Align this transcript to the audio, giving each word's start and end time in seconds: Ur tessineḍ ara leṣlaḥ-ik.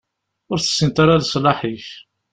Ur 0.51 0.57
tessineḍ 0.59 0.97
ara 1.03 1.21
leṣlaḥ-ik. 1.23 1.87